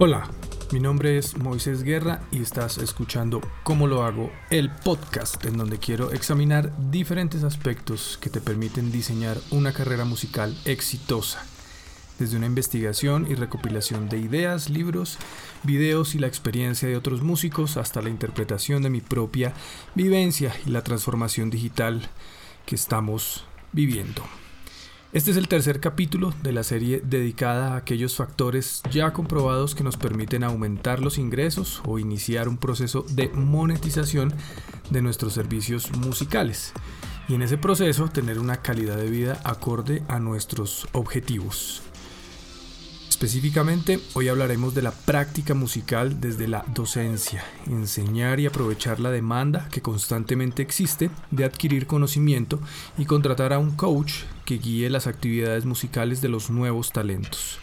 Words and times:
Hola, 0.00 0.28
mi 0.72 0.80
nombre 0.80 1.18
es 1.18 1.36
Moisés 1.36 1.84
Guerra 1.84 2.20
y 2.32 2.42
estás 2.42 2.78
escuchando 2.78 3.40
Cómo 3.62 3.86
lo 3.86 4.02
hago, 4.02 4.32
el 4.50 4.68
podcast 4.68 5.44
en 5.44 5.56
donde 5.56 5.78
quiero 5.78 6.10
examinar 6.10 6.72
diferentes 6.90 7.44
aspectos 7.44 8.18
que 8.20 8.28
te 8.28 8.40
permiten 8.40 8.90
diseñar 8.90 9.38
una 9.52 9.72
carrera 9.72 10.04
musical 10.04 10.52
exitosa. 10.64 11.46
Desde 12.18 12.36
una 12.36 12.46
investigación 12.46 13.28
y 13.30 13.36
recopilación 13.36 14.08
de 14.08 14.18
ideas, 14.18 14.68
libros, 14.68 15.16
videos 15.62 16.16
y 16.16 16.18
la 16.18 16.26
experiencia 16.26 16.88
de 16.88 16.96
otros 16.96 17.22
músicos 17.22 17.76
hasta 17.76 18.02
la 18.02 18.10
interpretación 18.10 18.82
de 18.82 18.90
mi 18.90 19.00
propia 19.00 19.54
vivencia 19.94 20.52
y 20.66 20.70
la 20.70 20.82
transformación 20.82 21.50
digital 21.50 22.10
que 22.66 22.74
estamos 22.74 23.44
viviendo. 23.70 24.24
Este 25.14 25.30
es 25.30 25.36
el 25.36 25.46
tercer 25.46 25.78
capítulo 25.78 26.34
de 26.42 26.50
la 26.50 26.64
serie 26.64 27.00
dedicada 27.00 27.74
a 27.74 27.76
aquellos 27.76 28.16
factores 28.16 28.82
ya 28.90 29.12
comprobados 29.12 29.76
que 29.76 29.84
nos 29.84 29.96
permiten 29.96 30.42
aumentar 30.42 30.98
los 30.98 31.18
ingresos 31.18 31.80
o 31.86 32.00
iniciar 32.00 32.48
un 32.48 32.56
proceso 32.56 33.06
de 33.10 33.28
monetización 33.28 34.34
de 34.90 35.02
nuestros 35.02 35.32
servicios 35.32 35.96
musicales 35.98 36.72
y 37.28 37.34
en 37.34 37.42
ese 37.42 37.58
proceso 37.58 38.08
tener 38.08 38.40
una 38.40 38.56
calidad 38.56 38.96
de 38.96 39.08
vida 39.08 39.40
acorde 39.44 40.02
a 40.08 40.18
nuestros 40.18 40.88
objetivos. 40.90 41.80
Específicamente, 43.14 44.00
hoy 44.14 44.26
hablaremos 44.26 44.74
de 44.74 44.82
la 44.82 44.90
práctica 44.90 45.54
musical 45.54 46.20
desde 46.20 46.48
la 46.48 46.64
docencia, 46.74 47.44
enseñar 47.68 48.40
y 48.40 48.46
aprovechar 48.46 48.98
la 48.98 49.12
demanda 49.12 49.68
que 49.70 49.80
constantemente 49.80 50.62
existe 50.62 51.10
de 51.30 51.44
adquirir 51.44 51.86
conocimiento 51.86 52.58
y 52.98 53.04
contratar 53.04 53.52
a 53.52 53.60
un 53.60 53.70
coach 53.76 54.24
que 54.44 54.58
guíe 54.58 54.90
las 54.90 55.06
actividades 55.06 55.64
musicales 55.64 56.22
de 56.22 56.28
los 56.28 56.50
nuevos 56.50 56.90
talentos. 56.90 57.60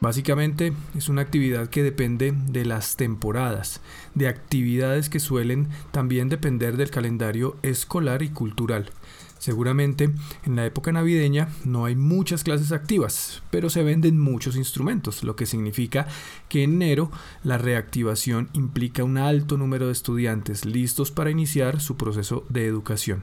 Básicamente 0.00 0.72
es 0.96 1.10
una 1.10 1.20
actividad 1.20 1.68
que 1.68 1.82
depende 1.82 2.32
de 2.32 2.64
las 2.64 2.96
temporadas, 2.96 3.82
de 4.14 4.28
actividades 4.28 5.10
que 5.10 5.20
suelen 5.20 5.68
también 5.90 6.30
depender 6.30 6.78
del 6.78 6.90
calendario 6.90 7.58
escolar 7.62 8.22
y 8.22 8.30
cultural, 8.30 8.92
Seguramente 9.38 10.10
en 10.44 10.56
la 10.56 10.66
época 10.66 10.92
navideña 10.92 11.48
no 11.64 11.84
hay 11.84 11.94
muchas 11.94 12.44
clases 12.44 12.72
activas, 12.72 13.42
pero 13.50 13.70
se 13.70 13.82
venden 13.82 14.18
muchos 14.18 14.56
instrumentos, 14.56 15.22
lo 15.22 15.36
que 15.36 15.46
significa 15.46 16.06
que 16.48 16.64
en 16.64 16.74
enero 16.74 17.10
la 17.44 17.58
reactivación 17.58 18.48
implica 18.52 19.04
un 19.04 19.18
alto 19.18 19.56
número 19.56 19.86
de 19.86 19.92
estudiantes 19.92 20.64
listos 20.64 21.10
para 21.10 21.30
iniciar 21.30 21.80
su 21.80 21.96
proceso 21.96 22.44
de 22.48 22.66
educación. 22.66 23.22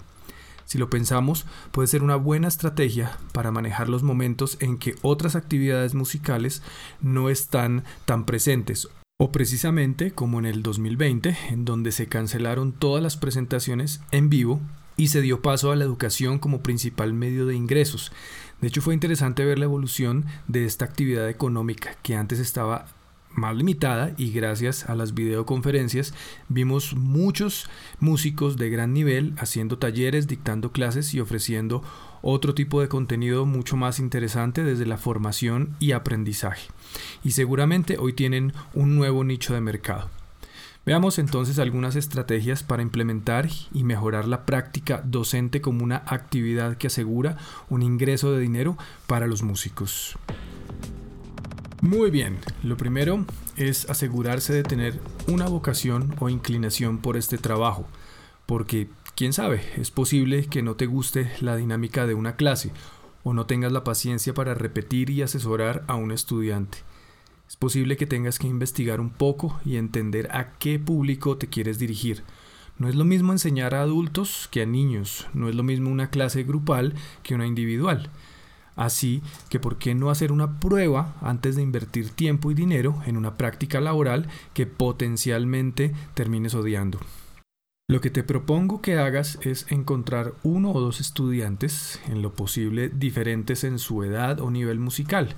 Si 0.65 0.77
lo 0.77 0.89
pensamos, 0.89 1.45
puede 1.71 1.87
ser 1.87 2.01
una 2.01 2.15
buena 2.15 2.47
estrategia 2.47 3.17
para 3.33 3.51
manejar 3.51 3.87
los 3.87 4.01
momentos 4.01 4.57
en 4.61 4.77
que 4.77 4.95
otras 5.03 5.35
actividades 5.35 5.93
musicales 5.93 6.63
no 7.01 7.29
están 7.29 7.83
tan 8.05 8.25
presentes 8.25 8.89
o 9.17 9.31
precisamente 9.31 10.11
como 10.11 10.39
en 10.39 10.45
el 10.45 10.61
2020, 10.61 11.37
en 11.49 11.63
donde 11.63 11.91
se 11.93 12.07
cancelaron 12.07 12.73
todas 12.73 13.01
las 13.01 13.15
presentaciones 13.15 14.01
en 14.11 14.29
vivo 14.29 14.59
y 14.97 15.07
se 15.07 15.21
dio 15.21 15.41
paso 15.41 15.71
a 15.71 15.75
la 15.75 15.83
educación 15.83 16.39
como 16.39 16.61
principal 16.61 17.13
medio 17.13 17.45
de 17.45 17.55
ingresos. 17.55 18.11
De 18.61 18.67
hecho 18.67 18.81
fue 18.81 18.93
interesante 18.93 19.45
ver 19.45 19.59
la 19.59 19.65
evolución 19.65 20.25
de 20.47 20.65
esta 20.65 20.85
actividad 20.85 21.29
económica 21.29 21.97
que 22.01 22.15
antes 22.15 22.39
estaba 22.39 22.87
más 23.35 23.55
limitada 23.55 24.13
y 24.17 24.31
gracias 24.31 24.89
a 24.89 24.95
las 24.95 25.13
videoconferencias 25.13 26.13
vimos 26.47 26.95
muchos 26.95 27.69
músicos 27.99 28.57
de 28.57 28.69
gran 28.69 28.93
nivel 28.93 29.33
haciendo 29.37 29.77
talleres, 29.77 30.27
dictando 30.27 30.71
clases 30.71 31.13
y 31.13 31.19
ofreciendo 31.19 31.83
otro 32.21 32.55
tipo 32.55 32.81
de 32.81 32.87
contenido 32.87 33.45
mucho 33.45 33.77
más 33.77 33.99
interesante 33.99 34.63
desde 34.63 34.85
la 34.85 34.97
formación 34.97 35.75
y 35.79 35.91
aprendizaje. 35.91 36.69
Y 37.23 37.31
seguramente 37.31 37.97
hoy 37.99 38.13
tienen 38.13 38.53
un 38.73 38.95
nuevo 38.95 39.23
nicho 39.23 39.53
de 39.53 39.61
mercado. 39.61 40.09
Veamos 40.85 41.17
entonces 41.17 41.57
algunas 41.57 41.95
estrategias 41.95 42.61
para 42.61 42.83
implementar 42.83 43.49
y 43.73 43.83
mejorar 43.83 44.27
la 44.27 44.45
práctica 44.45 45.01
docente 45.03 45.59
como 45.59 45.83
una 45.83 46.03
actividad 46.05 46.77
que 46.77 46.87
asegura 46.87 47.37
un 47.69 47.81
ingreso 47.81 48.31
de 48.31 48.41
dinero 48.41 48.77
para 49.07 49.25
los 49.25 49.41
músicos. 49.41 50.15
Muy 51.81 52.11
bien, 52.11 52.37
lo 52.61 52.77
primero 52.77 53.25
es 53.57 53.89
asegurarse 53.89 54.53
de 54.53 54.61
tener 54.61 54.99
una 55.27 55.47
vocación 55.47 56.15
o 56.19 56.29
inclinación 56.29 56.99
por 56.99 57.17
este 57.17 57.39
trabajo, 57.39 57.87
porque 58.45 58.87
quién 59.15 59.33
sabe, 59.33 59.61
es 59.77 59.89
posible 59.89 60.45
que 60.45 60.61
no 60.61 60.75
te 60.75 60.85
guste 60.85 61.31
la 61.41 61.55
dinámica 61.55 62.05
de 62.05 62.13
una 62.13 62.35
clase 62.35 62.71
o 63.23 63.33
no 63.33 63.47
tengas 63.47 63.71
la 63.71 63.83
paciencia 63.83 64.35
para 64.35 64.53
repetir 64.53 65.09
y 65.09 65.23
asesorar 65.23 65.83
a 65.87 65.95
un 65.95 66.11
estudiante. 66.11 66.77
Es 67.47 67.55
posible 67.55 67.97
que 67.97 68.07
tengas 68.07 68.39
que 68.39 68.47
investigar 68.47 68.99
un 68.99 69.09
poco 69.09 69.59
y 69.65 69.77
entender 69.77 70.29
a 70.31 70.53
qué 70.53 70.79
público 70.79 71.37
te 71.37 71.47
quieres 71.47 71.77
dirigir. 71.77 72.23
No 72.77 72.89
es 72.89 72.95
lo 72.95 73.05
mismo 73.05 73.31
enseñar 73.31 73.73
a 73.75 73.81
adultos 73.81 74.49
que 74.51 74.61
a 74.61 74.65
niños, 74.65 75.27
no 75.33 75.47
es 75.47 75.55
lo 75.55 75.63
mismo 75.63 75.89
una 75.89 76.09
clase 76.09 76.43
grupal 76.43 76.93
que 77.23 77.35
una 77.35 77.47
individual. 77.47 78.09
Así 78.75 79.21
que, 79.49 79.59
¿por 79.59 79.77
qué 79.77 79.95
no 79.95 80.09
hacer 80.09 80.31
una 80.31 80.59
prueba 80.59 81.15
antes 81.21 81.55
de 81.55 81.61
invertir 81.61 82.09
tiempo 82.09 82.51
y 82.51 82.55
dinero 82.55 83.01
en 83.05 83.15
una 83.15 83.37
práctica 83.37 83.79
laboral 83.79 84.27
que 84.53 84.65
potencialmente 84.65 85.93
termines 86.13 86.53
odiando? 86.55 86.99
Lo 87.87 88.01
que 88.01 88.09
te 88.09 88.23
propongo 88.23 88.81
que 88.81 88.97
hagas 88.97 89.37
es 89.43 89.71
encontrar 89.71 90.33
uno 90.43 90.71
o 90.71 90.81
dos 90.81 90.99
estudiantes, 90.99 92.01
en 92.07 92.21
lo 92.21 92.33
posible 92.33 92.89
diferentes 92.89 93.63
en 93.63 93.79
su 93.79 94.03
edad 94.03 94.41
o 94.41 94.49
nivel 94.49 94.79
musical, 94.79 95.35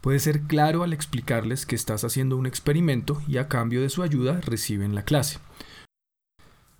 Puedes 0.00 0.22
ser 0.22 0.42
claro 0.42 0.82
al 0.82 0.92
explicarles 0.92 1.66
que 1.66 1.76
estás 1.76 2.04
haciendo 2.04 2.36
un 2.36 2.46
experimento 2.46 3.20
y 3.28 3.36
a 3.36 3.48
cambio 3.48 3.82
de 3.82 3.90
su 3.90 4.02
ayuda 4.02 4.40
reciben 4.40 4.94
la 4.94 5.04
clase. 5.04 5.38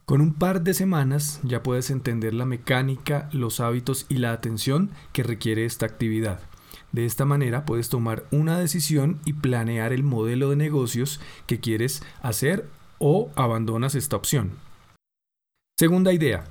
Con 0.06 0.20
un 0.20 0.34
par 0.34 0.62
de 0.62 0.74
semanas 0.74 1.38
ya 1.42 1.62
puedes 1.62 1.90
entender 1.90 2.34
la 2.34 2.46
mecánica, 2.46 3.28
los 3.32 3.60
hábitos 3.60 4.06
y 4.08 4.16
la 4.16 4.32
atención 4.32 4.90
que 5.12 5.22
requiere 5.22 5.64
esta 5.64 5.86
actividad. 5.86 6.40
De 6.92 7.04
esta 7.04 7.24
manera 7.24 7.64
puedes 7.64 7.90
tomar 7.90 8.24
una 8.32 8.58
decisión 8.58 9.20
y 9.24 9.34
planear 9.34 9.92
el 9.92 10.02
modelo 10.02 10.50
de 10.50 10.56
negocios 10.56 11.20
que 11.46 11.60
quieres 11.60 12.02
hacer 12.22 12.68
o 12.98 13.30
abandonas 13.36 13.94
esta 13.94 14.16
opción. 14.16 14.52
Segunda 15.78 16.12
idea. 16.12 16.44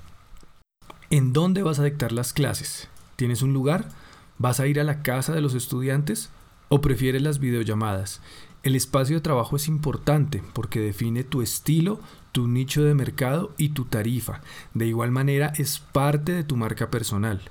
¿En 1.10 1.34
dónde 1.34 1.64
vas 1.64 1.80
a 1.80 1.84
dictar 1.84 2.12
las 2.12 2.32
clases? 2.32 2.88
¿Tienes 3.16 3.42
un 3.42 3.54
lugar? 3.54 3.90
¿Vas 4.38 4.60
a 4.60 4.68
ir 4.68 4.80
a 4.80 4.84
la 4.84 5.02
casa 5.02 5.34
de 5.34 5.42
los 5.42 5.54
estudiantes? 5.54 6.30
¿O 6.70 6.82
prefieres 6.82 7.22
las 7.22 7.40
videollamadas? 7.40 8.22
El 8.64 8.76
espacio 8.76 9.16
de 9.16 9.22
trabajo 9.22 9.56
es 9.56 9.68
importante 9.68 10.44
porque 10.54 10.80
define 10.80 11.24
tu 11.24 11.42
estilo, 11.42 12.00
tu 12.32 12.48
nicho 12.48 12.84
de 12.84 12.94
mercado 12.94 13.54
y 13.58 13.70
tu 13.70 13.86
tarifa. 13.86 14.42
De 14.74 14.86
igual 14.86 15.12
manera 15.12 15.52
es 15.58 15.80
parte 15.80 16.32
de 16.32 16.44
tu 16.44 16.56
marca 16.56 16.90
personal. 16.90 17.42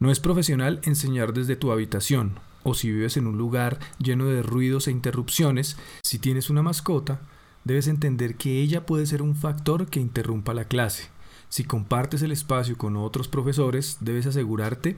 No 0.00 0.10
es 0.10 0.18
profesional 0.18 0.80
enseñar 0.84 1.32
desde 1.32 1.56
tu 1.56 1.72
habitación 1.72 2.38
o 2.62 2.74
si 2.74 2.90
vives 2.90 3.16
en 3.16 3.26
un 3.26 3.38
lugar 3.38 3.78
lleno 3.98 4.26
de 4.26 4.42
ruidos 4.42 4.88
e 4.88 4.92
interrupciones, 4.92 5.76
si 6.02 6.18
tienes 6.18 6.50
una 6.50 6.62
mascota, 6.62 7.20
debes 7.64 7.88
entender 7.88 8.36
que 8.36 8.60
ella 8.60 8.86
puede 8.86 9.06
ser 9.06 9.22
un 9.22 9.34
factor 9.34 9.88
que 9.88 10.00
interrumpa 10.00 10.54
la 10.54 10.64
clase. 10.64 11.08
Si 11.48 11.64
compartes 11.64 12.22
el 12.22 12.32
espacio 12.32 12.78
con 12.78 12.96
otros 12.96 13.28
profesores, 13.28 13.98
debes 14.00 14.26
asegurarte 14.26 14.96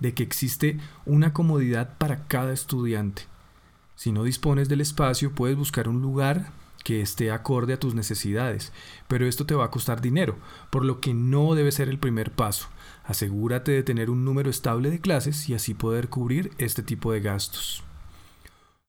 de 0.00 0.14
que 0.14 0.22
existe 0.22 0.78
una 1.04 1.32
comodidad 1.32 1.96
para 1.98 2.26
cada 2.26 2.52
estudiante. 2.52 3.22
Si 3.94 4.12
no 4.12 4.24
dispones 4.24 4.68
del 4.68 4.80
espacio, 4.80 5.32
puedes 5.32 5.56
buscar 5.56 5.88
un 5.88 6.02
lugar 6.02 6.52
que 6.84 7.00
esté 7.00 7.32
acorde 7.32 7.72
a 7.72 7.80
tus 7.80 7.94
necesidades, 7.94 8.72
pero 9.08 9.26
esto 9.26 9.44
te 9.46 9.54
va 9.56 9.64
a 9.64 9.70
costar 9.70 10.00
dinero, 10.00 10.36
por 10.70 10.84
lo 10.84 11.00
que 11.00 11.14
no 11.14 11.54
debe 11.54 11.72
ser 11.72 11.88
el 11.88 11.98
primer 11.98 12.30
paso. 12.30 12.68
Asegúrate 13.04 13.72
de 13.72 13.82
tener 13.82 14.10
un 14.10 14.24
número 14.24 14.50
estable 14.50 14.90
de 14.90 15.00
clases 15.00 15.48
y 15.48 15.54
así 15.54 15.74
poder 15.74 16.08
cubrir 16.08 16.52
este 16.58 16.82
tipo 16.82 17.10
de 17.10 17.20
gastos. 17.20 17.85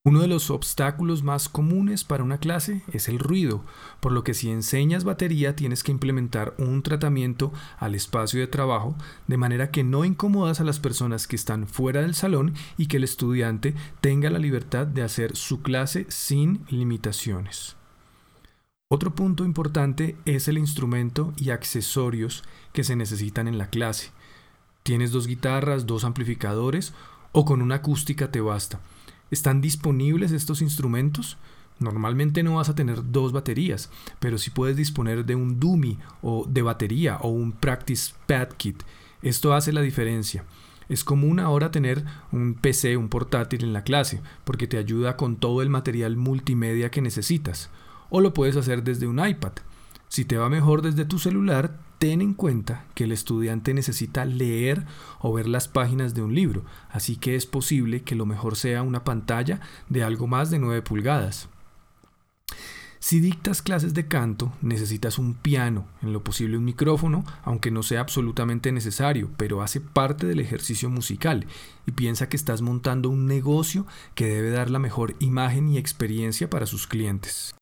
Uno 0.08 0.22
de 0.22 0.30
los 0.30 0.52
obstáculos 0.52 1.22
más 1.22 1.50
comunes 1.50 2.06
para 2.06 2.24
una 2.24 2.38
clase 2.38 2.82
es 2.94 3.10
el 3.10 3.20
ruido, 3.20 3.66
por 4.00 4.14
lo 4.14 4.24
que 4.24 4.34
si 4.34 4.50
enseñas 4.50 5.04
batería 5.04 5.58
tienes 5.58 5.84
que 5.84 5.92
implementar 5.92 6.56
un 6.58 6.82
tratamiento 6.82 7.52
al 7.78 7.94
espacio 7.94 8.40
de 8.40 8.48
trabajo 8.48 8.96
de 9.28 9.36
manera 9.36 9.70
que 9.70 9.84
no 9.84 10.06
incomodas 10.06 10.62
a 10.62 10.64
las 10.64 10.80
personas 10.80 11.28
que 11.28 11.36
están 11.36 11.68
fuera 11.68 12.04
del 12.04 12.16
salón 12.16 12.54
y 12.78 12.88
que 12.88 12.96
el 12.96 13.04
estudiante 13.04 13.76
tenga 14.00 14.30
la 14.30 14.40
libertad 14.40 14.88
de 14.88 15.04
hacer 15.04 15.36
su 15.36 15.62
clase 15.62 16.06
sin 16.08 16.64
limitaciones. 16.70 17.76
Otro 18.88 19.14
punto 19.14 19.44
importante 19.44 20.16
es 20.24 20.48
el 20.48 20.58
instrumento 20.58 21.34
y 21.36 21.50
accesorios 21.50 22.46
que 22.72 22.86
se 22.86 22.96
necesitan 22.96 23.50
en 23.50 23.58
la 23.58 23.70
clase. 23.70 24.12
¿Tienes 24.84 25.12
dos 25.12 25.28
guitarras, 25.28 25.86
dos 25.86 26.06
amplificadores 26.06 26.94
o 27.34 27.44
con 27.44 27.62
una 27.62 27.76
acústica 27.76 28.32
te 28.32 28.40
basta? 28.40 28.80
¿Están 29.30 29.62
disponibles 29.62 30.32
estos 30.32 30.62
instrumentos? 30.62 31.38
Normalmente 31.80 32.44
no 32.44 32.56
vas 32.56 32.70
a 32.70 32.76
tener 32.76 33.12
dos 33.12 33.32
baterías, 33.32 33.92
pero 34.20 34.38
sí 34.38 34.50
puedes 34.50 34.76
disponer 34.78 35.26
de 35.26 35.36
un 35.36 35.60
dummy 35.60 36.00
o 36.22 36.46
de 36.48 36.62
batería 36.62 37.18
o 37.18 37.30
un 37.30 37.52
practice 37.52 38.14
pad 38.26 38.50
kit. 38.58 38.82
Esto 39.22 39.54
hace 39.54 39.72
la 39.72 39.82
diferencia. 39.82 40.46
Es 40.90 41.04
común 41.04 41.40
ahora 41.40 41.70
tener 41.70 42.06
un 42.32 42.54
PC, 42.54 42.96
un 42.98 43.10
portátil 43.10 43.64
en 43.64 43.74
la 43.74 43.84
clase, 43.84 44.22
porque 44.46 44.68
te 44.68 44.78
ayuda 44.78 45.18
con 45.18 45.36
todo 45.36 45.62
el 45.62 45.70
material 45.70 46.16
multimedia 46.16 46.90
que 46.90 47.02
necesitas. 47.02 47.70
O 48.10 48.22
lo 48.22 48.34
puedes 48.34 48.56
hacer 48.56 48.84
desde 48.84 49.06
un 49.06 49.26
iPad. 49.26 49.52
Si 50.08 50.26
te 50.26 50.38
va 50.38 50.50
mejor 50.50 50.82
desde 50.82 51.06
tu 51.06 51.20
celular, 51.20 51.80
ten 52.00 52.22
en 52.22 52.34
cuenta 52.34 52.86
que 52.94 53.06
el 53.06 53.12
estudiante 53.12 53.74
necesita 53.74 54.26
leer 54.26 54.86
o 55.20 55.34
ver 55.34 55.48
las 55.48 55.68
páginas 55.68 56.14
de 56.14 56.22
un 56.22 56.34
libro, 56.34 56.64
así 56.90 57.16
que 57.16 57.36
es 57.36 57.46
posible 57.46 58.04
que 58.04 58.16
lo 58.16 58.26
mejor 58.26 58.56
sea 58.56 58.84
una 58.84 59.04
pantalla 59.04 59.60
de 59.90 60.04
algo 60.04 60.28
más 60.28 60.50
de 60.50 60.60
9 60.60 60.82
pulgadas. 60.82 61.50
Si 63.00 63.20
dictas 63.20 63.62
clases 63.62 63.94
de 63.94 64.08
canto, 64.08 64.52
necesitas 64.62 65.18
un 65.18 65.36
piano, 65.36 65.88
en 66.02 66.14
lo 66.14 66.24
posible 66.24 66.58
un 66.58 66.66
micrófono, 66.66 67.24
aunque 67.44 67.72
no 67.72 67.84
sea 67.84 68.02
absolutamente 68.02 68.72
necesario, 68.72 69.30
pero 69.38 69.62
hace 69.62 69.80
parte 69.80 70.26
del 70.26 70.40
ejercicio 70.40 70.90
musical 70.90 71.46
y 71.86 71.92
piensa 71.92 72.28
que 72.28 72.38
estás 72.38 72.62
montando 72.62 73.10
un 73.10 73.28
negocio 73.28 73.86
que 74.16 74.26
debe 74.26 74.50
dar 74.50 74.70
la 74.70 74.80
mejor 74.80 75.16
imagen 75.20 75.70
y 75.70 75.78
experiencia 75.78 76.50
para 76.50 76.66
sus 76.66 76.88
clientes. 76.88 77.56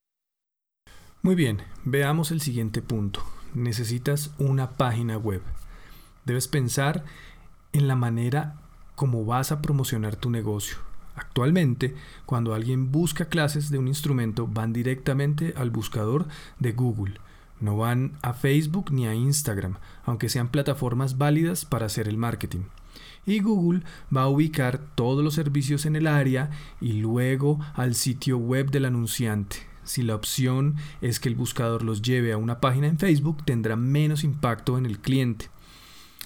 Muy 1.25 1.33
bien, 1.33 1.63
veamos 1.85 2.29
el 2.29 2.39
siguiente 2.39 2.83
punto. 2.83 3.23
Necesitas 3.55 4.29
una 4.37 4.77
página 4.77 5.17
web. 5.17 5.41
Debes 6.23 6.47
pensar 6.47 7.03
en 7.73 7.87
la 7.87 7.95
manera 7.95 8.57
como 8.93 9.25
vas 9.25 9.51
a 9.51 9.59
promocionar 9.59 10.17
tu 10.17 10.29
negocio. 10.29 10.77
Actualmente, 11.15 11.95
cuando 12.27 12.53
alguien 12.53 12.91
busca 12.91 13.25
clases 13.25 13.71
de 13.71 13.79
un 13.79 13.87
instrumento, 13.87 14.45
van 14.45 14.71
directamente 14.71 15.55
al 15.57 15.71
buscador 15.71 16.27
de 16.59 16.73
Google. 16.73 17.15
No 17.59 17.75
van 17.75 18.19
a 18.21 18.33
Facebook 18.33 18.91
ni 18.91 19.07
a 19.07 19.15
Instagram, 19.15 19.77
aunque 20.05 20.29
sean 20.29 20.49
plataformas 20.49 21.17
válidas 21.17 21.65
para 21.65 21.87
hacer 21.87 22.07
el 22.07 22.17
marketing. 22.17 22.65
Y 23.25 23.39
Google 23.39 23.81
va 24.15 24.21
a 24.21 24.29
ubicar 24.29 24.77
todos 24.93 25.23
los 25.23 25.33
servicios 25.33 25.87
en 25.87 25.95
el 25.95 26.05
área 26.05 26.51
y 26.79 26.93
luego 26.93 27.59
al 27.73 27.95
sitio 27.95 28.37
web 28.37 28.69
del 28.69 28.85
anunciante. 28.85 29.73
Si 29.85 30.01
la 30.01 30.15
opción 30.15 30.75
es 30.99 31.19
que 31.19 31.29
el 31.29 31.35
buscador 31.35 31.83
los 31.83 32.01
lleve 32.01 32.33
a 32.33 32.37
una 32.37 32.59
página 32.59 32.87
en 32.87 32.99
Facebook, 32.99 33.45
tendrá 33.45 33.75
menos 33.75 34.23
impacto 34.23 34.77
en 34.77 34.85
el 34.85 34.99
cliente. 34.99 35.49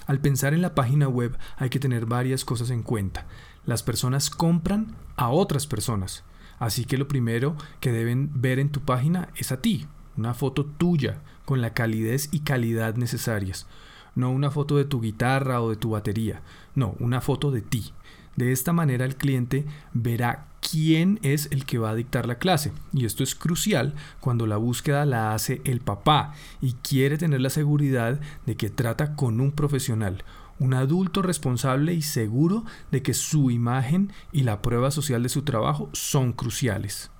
Al 0.06 0.18
pensar 0.18 0.54
en 0.54 0.62
la 0.62 0.74
página 0.74 1.08
web 1.08 1.38
hay 1.56 1.70
que 1.70 1.78
tener 1.78 2.06
varias 2.06 2.44
cosas 2.44 2.70
en 2.70 2.82
cuenta. 2.82 3.26
Las 3.64 3.82
personas 3.82 4.30
compran 4.30 4.96
a 5.16 5.28
otras 5.28 5.66
personas. 5.66 6.24
Así 6.58 6.84
que 6.84 6.98
lo 6.98 7.06
primero 7.06 7.54
que 7.80 7.92
deben 7.92 8.30
ver 8.34 8.58
en 8.58 8.70
tu 8.70 8.80
página 8.80 9.28
es 9.36 9.52
a 9.52 9.60
ti, 9.60 9.86
una 10.16 10.34
foto 10.34 10.64
tuya, 10.64 11.20
con 11.44 11.60
la 11.60 11.74
calidez 11.74 12.28
y 12.32 12.40
calidad 12.40 12.96
necesarias. 12.96 13.66
No 14.14 14.30
una 14.30 14.50
foto 14.50 14.76
de 14.76 14.84
tu 14.84 15.00
guitarra 15.00 15.62
o 15.62 15.70
de 15.70 15.76
tu 15.76 15.90
batería, 15.90 16.42
no, 16.74 16.96
una 16.98 17.20
foto 17.20 17.50
de 17.50 17.62
ti. 17.62 17.92
De 18.40 18.52
esta 18.52 18.72
manera 18.72 19.04
el 19.04 19.16
cliente 19.16 19.66
verá 19.92 20.46
quién 20.62 21.18
es 21.22 21.48
el 21.50 21.66
que 21.66 21.76
va 21.76 21.90
a 21.90 21.94
dictar 21.94 22.24
la 22.24 22.38
clase. 22.38 22.72
Y 22.90 23.04
esto 23.04 23.22
es 23.22 23.34
crucial 23.34 23.92
cuando 24.18 24.46
la 24.46 24.56
búsqueda 24.56 25.04
la 25.04 25.34
hace 25.34 25.60
el 25.64 25.80
papá 25.80 26.32
y 26.62 26.72
quiere 26.72 27.18
tener 27.18 27.42
la 27.42 27.50
seguridad 27.50 28.18
de 28.46 28.56
que 28.56 28.70
trata 28.70 29.14
con 29.14 29.42
un 29.42 29.52
profesional, 29.52 30.24
un 30.58 30.72
adulto 30.72 31.20
responsable 31.20 31.92
y 31.92 32.00
seguro 32.00 32.64
de 32.90 33.02
que 33.02 33.12
su 33.12 33.50
imagen 33.50 34.10
y 34.32 34.44
la 34.44 34.62
prueba 34.62 34.90
social 34.90 35.22
de 35.22 35.28
su 35.28 35.42
trabajo 35.42 35.90
son 35.92 36.32
cruciales. 36.32 37.10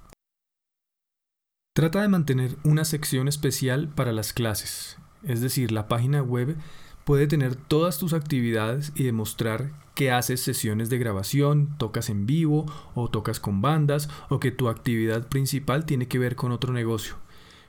Trata 1.75 2.01
de 2.01 2.09
mantener 2.09 2.57
una 2.65 2.87
sección 2.87 3.29
especial 3.29 3.89
para 3.89 4.13
las 4.13 4.33
clases, 4.33 4.97
es 5.23 5.43
decir, 5.43 5.71
la 5.71 5.87
página 5.87 6.23
web 6.23 6.57
puede 7.05 7.27
tener 7.27 7.57
todas 7.57 7.99
tus 7.99 8.15
actividades 8.15 8.93
y 8.95 9.05
demostrar 9.05 9.73
que 10.01 10.11
haces 10.11 10.41
sesiones 10.41 10.89
de 10.89 10.97
grabación, 10.97 11.77
tocas 11.77 12.09
en 12.09 12.25
vivo 12.25 12.65
o 12.95 13.11
tocas 13.11 13.39
con 13.39 13.61
bandas 13.61 14.09
o 14.31 14.41
que 14.41 14.51
tu 14.51 14.71
actividad 14.71 15.29
principal 15.29 15.85
tiene 15.85 16.09
que 16.09 16.19
ver 16.19 16.37
con 16.37 16.53
otro 16.53 16.73
negocio. 16.73 17.17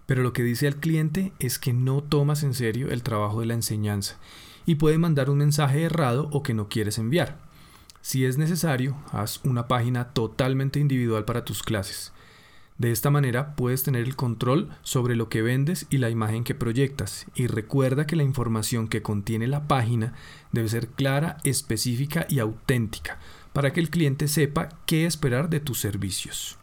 Pero 0.05 0.23
lo 0.23 0.31
que 0.31 0.41
dice 0.41 0.65
al 0.65 0.77
cliente 0.77 1.33
es 1.39 1.59
que 1.59 1.73
no 1.73 2.01
tomas 2.01 2.43
en 2.43 2.53
serio 2.53 2.89
el 2.89 3.03
trabajo 3.03 3.41
de 3.41 3.47
la 3.47 3.55
enseñanza 3.55 4.17
y 4.65 4.75
puede 4.75 4.97
mandar 4.97 5.29
un 5.29 5.39
mensaje 5.39 5.83
errado 5.83 6.29
o 6.31 6.41
que 6.41 6.53
no 6.53 6.69
quieres 6.69 6.99
enviar. 6.99 7.37
Si 7.99 8.23
es 8.23 8.37
necesario, 8.37 8.95
haz 9.11 9.41
una 9.43 9.67
página 9.67 10.13
totalmente 10.13 10.79
individual 10.79 11.25
para 11.25 11.43
tus 11.43 11.61
clases. 11.61 12.13
De 12.81 12.91
esta 12.91 13.11
manera 13.11 13.55
puedes 13.55 13.83
tener 13.83 14.01
el 14.01 14.15
control 14.15 14.69
sobre 14.81 15.15
lo 15.15 15.29
que 15.29 15.43
vendes 15.43 15.85
y 15.91 15.99
la 15.99 16.09
imagen 16.09 16.43
que 16.43 16.55
proyectas. 16.55 17.27
Y 17.35 17.45
recuerda 17.45 18.07
que 18.07 18.15
la 18.15 18.23
información 18.23 18.87
que 18.87 19.03
contiene 19.03 19.45
la 19.45 19.67
página 19.67 20.15
debe 20.51 20.67
ser 20.67 20.87
clara, 20.87 21.37
específica 21.43 22.25
y 22.27 22.39
auténtica 22.39 23.19
para 23.53 23.71
que 23.71 23.81
el 23.81 23.91
cliente 23.91 24.27
sepa 24.27 24.69
qué 24.87 25.05
esperar 25.05 25.47
de 25.51 25.59
tus 25.59 25.79
servicios. 25.79 26.57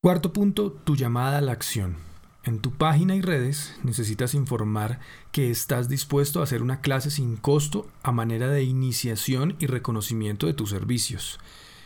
Cuarto 0.00 0.32
punto, 0.32 0.70
tu 0.70 0.94
llamada 0.94 1.38
a 1.38 1.40
la 1.40 1.50
acción. 1.50 1.96
En 2.44 2.60
tu 2.60 2.70
página 2.70 3.16
y 3.16 3.22
redes 3.22 3.74
necesitas 3.82 4.34
informar 4.34 5.00
que 5.32 5.50
estás 5.50 5.88
dispuesto 5.88 6.38
a 6.38 6.44
hacer 6.44 6.62
una 6.62 6.80
clase 6.80 7.10
sin 7.10 7.36
costo 7.36 7.88
a 8.04 8.12
manera 8.12 8.46
de 8.50 8.62
iniciación 8.62 9.56
y 9.58 9.66
reconocimiento 9.66 10.46
de 10.46 10.54
tus 10.54 10.70
servicios. 10.70 11.40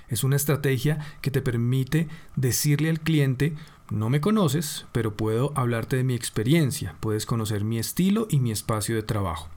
Es 0.08 0.24
una 0.24 0.36
estrategia 0.36 0.98
que 1.20 1.30
te 1.30 1.42
permite 1.42 2.08
decirle 2.36 2.90
al 2.90 3.00
cliente, 3.00 3.54
no 3.90 4.10
me 4.10 4.20
conoces, 4.20 4.86
pero 4.92 5.16
puedo 5.16 5.52
hablarte 5.56 5.96
de 5.96 6.04
mi 6.04 6.14
experiencia, 6.14 6.96
puedes 7.00 7.26
conocer 7.26 7.64
mi 7.64 7.78
estilo 7.78 8.26
y 8.30 8.40
mi 8.40 8.52
espacio 8.52 8.94
de 8.94 9.02
trabajo. 9.02 9.48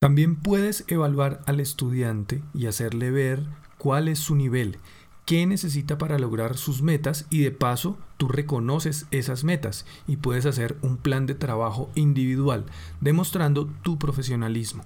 También 0.00 0.36
puedes 0.36 0.84
evaluar 0.88 1.42
al 1.46 1.60
estudiante 1.60 2.42
y 2.54 2.66
hacerle 2.66 3.10
ver 3.10 3.46
cuál 3.78 4.08
es 4.08 4.18
su 4.18 4.34
nivel 4.34 4.78
qué 5.24 5.46
necesita 5.46 5.98
para 5.98 6.18
lograr 6.18 6.56
sus 6.56 6.82
metas 6.82 7.26
y 7.30 7.40
de 7.40 7.50
paso 7.52 7.98
tú 8.16 8.28
reconoces 8.28 9.06
esas 9.10 9.44
metas 9.44 9.86
y 10.06 10.16
puedes 10.16 10.46
hacer 10.46 10.76
un 10.82 10.96
plan 10.96 11.26
de 11.26 11.34
trabajo 11.34 11.90
individual 11.94 12.66
demostrando 13.00 13.66
tu 13.82 13.98
profesionalismo. 13.98 14.84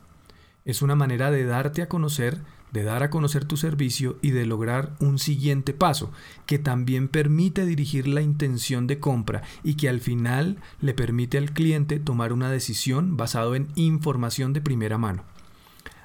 Es 0.64 0.82
una 0.82 0.94
manera 0.94 1.30
de 1.30 1.44
darte 1.44 1.82
a 1.82 1.88
conocer, 1.88 2.42
de 2.72 2.82
dar 2.82 3.02
a 3.02 3.10
conocer 3.10 3.44
tu 3.44 3.56
servicio 3.56 4.18
y 4.22 4.30
de 4.30 4.46
lograr 4.46 4.94
un 5.00 5.18
siguiente 5.18 5.72
paso 5.72 6.10
que 6.46 6.58
también 6.58 7.08
permite 7.08 7.64
dirigir 7.64 8.08
la 8.08 8.22
intención 8.22 8.86
de 8.86 8.98
compra 8.98 9.42
y 9.62 9.74
que 9.74 9.88
al 9.88 10.00
final 10.00 10.58
le 10.80 10.94
permite 10.94 11.38
al 11.38 11.52
cliente 11.52 11.98
tomar 11.98 12.32
una 12.32 12.50
decisión 12.50 13.16
basado 13.16 13.54
en 13.54 13.68
información 13.74 14.52
de 14.52 14.60
primera 14.60 14.98
mano. 14.98 15.35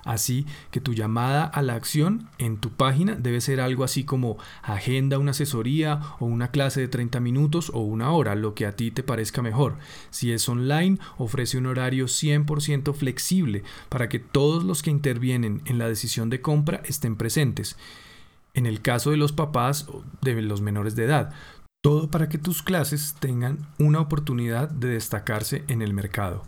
Así 0.03 0.45
que 0.71 0.81
tu 0.81 0.93
llamada 0.93 1.45
a 1.45 1.61
la 1.61 1.75
acción 1.75 2.27
en 2.37 2.57
tu 2.57 2.71
página 2.71 3.15
debe 3.15 3.41
ser 3.41 3.61
algo 3.61 3.83
así 3.83 4.03
como 4.03 4.37
agenda 4.63 5.19
una 5.19 5.31
asesoría 5.31 6.01
o 6.19 6.25
una 6.25 6.51
clase 6.51 6.81
de 6.81 6.87
30 6.87 7.19
minutos 7.19 7.71
o 7.73 7.79
una 7.79 8.11
hora, 8.11 8.35
lo 8.35 8.53
que 8.55 8.65
a 8.65 8.75
ti 8.75 8.91
te 8.91 9.03
parezca 9.03 9.41
mejor. 9.41 9.77
Si 10.09 10.31
es 10.31 10.47
online, 10.49 10.97
ofrece 11.17 11.57
un 11.57 11.67
horario 11.67 12.05
100% 12.05 12.93
flexible 12.93 13.63
para 13.89 14.09
que 14.09 14.19
todos 14.19 14.63
los 14.63 14.81
que 14.81 14.91
intervienen 14.91 15.61
en 15.65 15.77
la 15.77 15.87
decisión 15.87 16.29
de 16.29 16.41
compra 16.41 16.81
estén 16.85 17.15
presentes. 17.15 17.77
En 18.53 18.65
el 18.65 18.81
caso 18.81 19.11
de 19.11 19.17
los 19.17 19.31
papás 19.31 19.87
de 20.21 20.41
los 20.41 20.61
menores 20.61 20.95
de 20.95 21.05
edad, 21.05 21.33
todo 21.81 22.11
para 22.11 22.29
que 22.29 22.37
tus 22.37 22.61
clases 22.61 23.15
tengan 23.19 23.67
una 23.79 23.99
oportunidad 23.99 24.69
de 24.69 24.89
destacarse 24.89 25.63
en 25.67 25.81
el 25.81 25.93
mercado. 25.93 26.43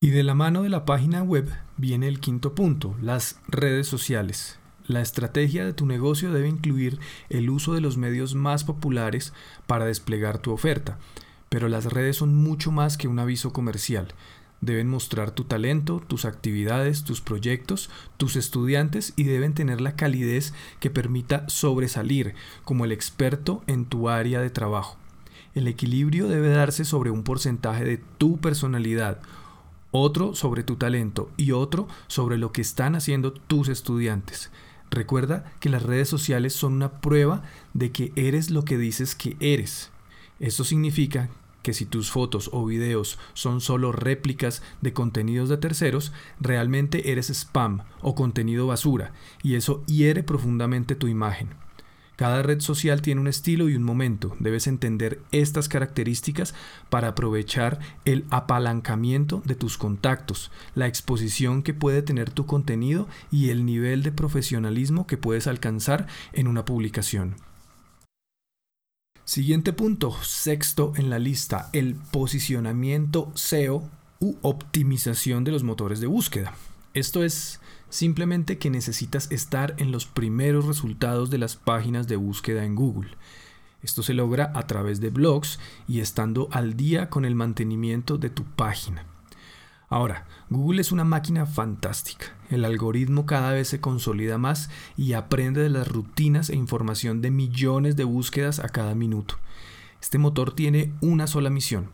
Y 0.00 0.10
de 0.10 0.22
la 0.22 0.34
mano 0.34 0.62
de 0.62 0.68
la 0.68 0.84
página 0.84 1.24
web 1.24 1.50
viene 1.76 2.06
el 2.06 2.20
quinto 2.20 2.54
punto, 2.54 2.94
las 3.02 3.40
redes 3.48 3.88
sociales. 3.88 4.56
La 4.86 5.00
estrategia 5.00 5.64
de 5.64 5.72
tu 5.72 5.86
negocio 5.86 6.32
debe 6.32 6.46
incluir 6.46 7.00
el 7.30 7.50
uso 7.50 7.74
de 7.74 7.80
los 7.80 7.96
medios 7.96 8.36
más 8.36 8.62
populares 8.62 9.32
para 9.66 9.86
desplegar 9.86 10.38
tu 10.38 10.52
oferta, 10.52 10.98
pero 11.48 11.68
las 11.68 11.86
redes 11.86 12.14
son 12.14 12.32
mucho 12.36 12.70
más 12.70 12.96
que 12.96 13.08
un 13.08 13.18
aviso 13.18 13.52
comercial. 13.52 14.14
Deben 14.60 14.88
mostrar 14.88 15.32
tu 15.32 15.42
talento, 15.42 16.00
tus 16.06 16.26
actividades, 16.26 17.02
tus 17.02 17.20
proyectos, 17.20 17.90
tus 18.18 18.36
estudiantes 18.36 19.14
y 19.16 19.24
deben 19.24 19.52
tener 19.52 19.80
la 19.80 19.96
calidez 19.96 20.54
que 20.78 20.90
permita 20.90 21.48
sobresalir 21.48 22.34
como 22.64 22.84
el 22.84 22.92
experto 22.92 23.64
en 23.66 23.84
tu 23.84 24.08
área 24.08 24.40
de 24.40 24.50
trabajo. 24.50 24.96
El 25.56 25.66
equilibrio 25.66 26.28
debe 26.28 26.50
darse 26.50 26.84
sobre 26.84 27.10
un 27.10 27.24
porcentaje 27.24 27.82
de 27.82 27.96
tu 27.96 28.38
personalidad, 28.38 29.20
otro 29.90 30.34
sobre 30.34 30.62
tu 30.62 30.76
talento 30.76 31.30
y 31.36 31.52
otro 31.52 31.88
sobre 32.06 32.38
lo 32.38 32.52
que 32.52 32.60
están 32.60 32.94
haciendo 32.94 33.32
tus 33.32 33.68
estudiantes. 33.68 34.50
Recuerda 34.90 35.52
que 35.60 35.68
las 35.68 35.82
redes 35.82 36.08
sociales 36.08 36.54
son 36.54 36.74
una 36.74 37.00
prueba 37.00 37.42
de 37.74 37.92
que 37.92 38.12
eres 38.16 38.50
lo 38.50 38.64
que 38.64 38.78
dices 38.78 39.14
que 39.14 39.36
eres. 39.40 39.90
Esto 40.40 40.64
significa 40.64 41.28
que 41.62 41.74
si 41.74 41.84
tus 41.84 42.10
fotos 42.10 42.48
o 42.52 42.64
videos 42.64 43.18
son 43.34 43.60
solo 43.60 43.92
réplicas 43.92 44.62
de 44.80 44.92
contenidos 44.92 45.48
de 45.48 45.58
terceros, 45.58 46.12
realmente 46.40 47.10
eres 47.12 47.28
spam 47.30 47.82
o 48.00 48.14
contenido 48.14 48.66
basura, 48.66 49.12
y 49.42 49.56
eso 49.56 49.84
hiere 49.86 50.22
profundamente 50.22 50.94
tu 50.94 51.08
imagen. 51.08 51.48
Cada 52.18 52.42
red 52.42 52.60
social 52.60 53.00
tiene 53.00 53.20
un 53.20 53.28
estilo 53.28 53.68
y 53.68 53.76
un 53.76 53.84
momento. 53.84 54.34
Debes 54.40 54.66
entender 54.66 55.22
estas 55.30 55.68
características 55.68 56.52
para 56.90 57.06
aprovechar 57.06 57.78
el 58.04 58.24
apalancamiento 58.30 59.40
de 59.44 59.54
tus 59.54 59.78
contactos, 59.78 60.50
la 60.74 60.88
exposición 60.88 61.62
que 61.62 61.74
puede 61.74 62.02
tener 62.02 62.30
tu 62.30 62.44
contenido 62.44 63.06
y 63.30 63.50
el 63.50 63.64
nivel 63.64 64.02
de 64.02 64.10
profesionalismo 64.10 65.06
que 65.06 65.16
puedes 65.16 65.46
alcanzar 65.46 66.08
en 66.32 66.48
una 66.48 66.64
publicación. 66.64 67.36
Siguiente 69.24 69.72
punto, 69.72 70.10
sexto 70.20 70.94
en 70.96 71.10
la 71.10 71.20
lista, 71.20 71.70
el 71.72 71.94
posicionamiento 71.94 73.30
SEO 73.36 73.88
u 74.18 74.34
optimización 74.42 75.44
de 75.44 75.52
los 75.52 75.62
motores 75.62 76.00
de 76.00 76.08
búsqueda. 76.08 76.56
Esto 76.94 77.22
es 77.22 77.60
simplemente 77.90 78.58
que 78.58 78.70
necesitas 78.70 79.30
estar 79.30 79.74
en 79.78 79.92
los 79.92 80.06
primeros 80.06 80.66
resultados 80.66 81.30
de 81.30 81.38
las 81.38 81.56
páginas 81.56 82.08
de 82.08 82.16
búsqueda 82.16 82.64
en 82.64 82.74
Google. 82.74 83.10
Esto 83.82 84.02
se 84.02 84.14
logra 84.14 84.52
a 84.54 84.66
través 84.66 85.00
de 85.00 85.10
blogs 85.10 85.58
y 85.86 86.00
estando 86.00 86.48
al 86.50 86.76
día 86.76 87.08
con 87.10 87.24
el 87.24 87.34
mantenimiento 87.34 88.18
de 88.18 88.30
tu 88.30 88.44
página. 88.44 89.06
Ahora, 89.88 90.26
Google 90.50 90.82
es 90.82 90.92
una 90.92 91.04
máquina 91.04 91.46
fantástica. 91.46 92.26
El 92.50 92.64
algoritmo 92.64 93.24
cada 93.24 93.52
vez 93.52 93.68
se 93.68 93.80
consolida 93.80 94.36
más 94.36 94.68
y 94.96 95.14
aprende 95.14 95.62
de 95.62 95.70
las 95.70 95.88
rutinas 95.88 96.50
e 96.50 96.56
información 96.56 97.22
de 97.22 97.30
millones 97.30 97.96
de 97.96 98.04
búsquedas 98.04 98.58
a 98.58 98.68
cada 98.68 98.94
minuto. 98.94 99.36
Este 100.02 100.18
motor 100.18 100.52
tiene 100.52 100.92
una 101.00 101.26
sola 101.26 101.48
misión. 101.48 101.90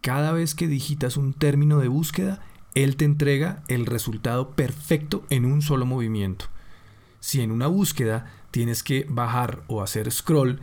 Cada 0.00 0.32
vez 0.32 0.54
que 0.54 0.66
digitas 0.66 1.16
un 1.16 1.32
término 1.32 1.78
de 1.78 1.88
búsqueda, 1.88 2.40
él 2.74 2.96
te 2.96 3.04
entrega 3.04 3.62
el 3.68 3.86
resultado 3.86 4.50
perfecto 4.50 5.24
en 5.30 5.44
un 5.44 5.62
solo 5.62 5.86
movimiento. 5.86 6.46
Si 7.20 7.40
en 7.40 7.50
una 7.50 7.66
búsqueda 7.66 8.30
tienes 8.50 8.82
que 8.82 9.06
bajar 9.08 9.62
o 9.66 9.82
hacer 9.82 10.10
scroll, 10.10 10.60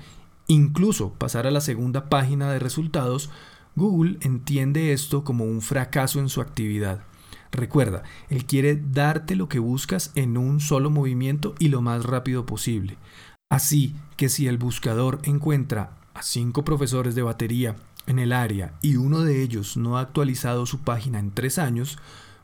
incluso 0.47 1.13
pasar 1.13 1.47
a 1.47 1.51
la 1.51 1.61
segunda 1.61 2.09
página 2.09 2.51
de 2.51 2.59
resultados, 2.59 3.29
Google 3.75 4.17
entiende 4.21 4.93
esto 4.93 5.23
como 5.23 5.45
un 5.45 5.61
fracaso 5.61 6.19
en 6.19 6.29
su 6.29 6.41
actividad. 6.41 7.03
Recuerda, 7.51 8.03
Él 8.29 8.45
quiere 8.45 8.75
darte 8.75 9.35
lo 9.35 9.49
que 9.49 9.59
buscas 9.59 10.11
en 10.15 10.37
un 10.37 10.59
solo 10.59 10.89
movimiento 10.89 11.55
y 11.59 11.69
lo 11.69 11.81
más 11.81 12.05
rápido 12.05 12.45
posible. 12.45 12.97
Así 13.49 13.95
que 14.17 14.29
si 14.29 14.47
el 14.47 14.57
buscador 14.57 15.19
encuentra 15.23 15.97
a 16.13 16.23
cinco 16.23 16.63
profesores 16.63 17.15
de 17.15 17.21
batería 17.21 17.75
en 18.07 18.19
el 18.19 18.33
área 18.33 18.73
y 18.81 18.95
uno 18.95 19.21
de 19.21 19.41
ellos 19.41 19.77
no 19.77 19.97
ha 19.97 20.01
actualizado 20.01 20.65
su 20.65 20.79
página 20.79 21.19
en 21.19 21.31
tres 21.31 21.57
años, 21.57 21.97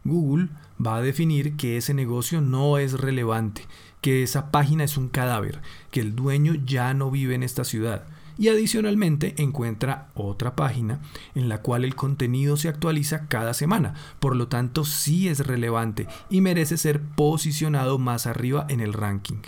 Google 0.03 0.49
va 0.83 0.97
a 0.97 1.01
definir 1.01 1.55
que 1.55 1.77
ese 1.77 1.93
negocio 1.93 2.41
no 2.41 2.77
es 2.77 2.93
relevante, 2.93 3.67
que 4.01 4.23
esa 4.23 4.51
página 4.51 4.83
es 4.83 4.97
un 4.97 5.09
cadáver, 5.09 5.61
que 5.91 5.99
el 5.99 6.15
dueño 6.15 6.55
ya 6.65 6.93
no 6.93 7.11
vive 7.11 7.35
en 7.35 7.43
esta 7.43 7.63
ciudad. 7.63 8.05
Y 8.37 8.47
adicionalmente 8.47 9.35
encuentra 9.37 10.09
otra 10.15 10.55
página 10.55 10.99
en 11.35 11.47
la 11.49 11.61
cual 11.61 11.83
el 11.83 11.95
contenido 11.95 12.57
se 12.57 12.69
actualiza 12.69 13.27
cada 13.27 13.53
semana, 13.53 13.93
por 14.19 14.35
lo 14.35 14.47
tanto 14.47 14.83
sí 14.83 15.27
es 15.27 15.45
relevante 15.45 16.07
y 16.29 16.41
merece 16.41 16.77
ser 16.77 17.01
posicionado 17.01 17.99
más 17.99 18.25
arriba 18.25 18.65
en 18.69 18.79
el 18.79 18.93
ranking. 18.93 19.41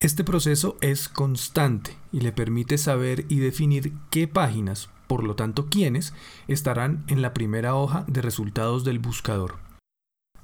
Este 0.00 0.24
proceso 0.24 0.78
es 0.80 1.08
constante 1.08 1.96
y 2.12 2.20
le 2.20 2.32
permite 2.32 2.78
saber 2.78 3.26
y 3.28 3.40
definir 3.40 3.92
qué 4.10 4.28
páginas 4.28 4.88
por 5.06 5.24
lo 5.24 5.34
tanto 5.34 5.66
quiénes, 5.66 6.12
estarán 6.48 7.04
en 7.08 7.22
la 7.22 7.34
primera 7.34 7.74
hoja 7.74 8.04
de 8.06 8.22
resultados 8.22 8.84
del 8.84 8.98
buscador. 8.98 9.56